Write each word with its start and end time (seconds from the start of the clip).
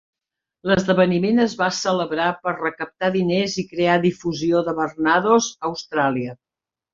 L'esdeveniment 0.69 1.41
es 1.43 1.51
va 1.59 1.67
celebrar 1.79 2.29
per 2.45 2.53
recaptar 2.61 3.11
diners 3.17 3.59
i 3.65 3.67
crear 3.75 3.99
difusió 4.07 4.63
de 4.71 4.75
Barnardos 4.81 5.51
Austràlia. 5.71 6.35